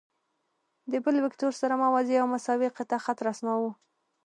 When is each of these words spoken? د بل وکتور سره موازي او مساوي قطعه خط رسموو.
د 0.91 0.93
بل 1.05 1.15
وکتور 1.25 1.51
سره 1.61 1.73
موازي 1.83 2.15
او 2.21 2.27
مساوي 2.33 2.67
قطعه 2.77 2.99
خط 3.05 3.19
رسموو. 3.27 3.69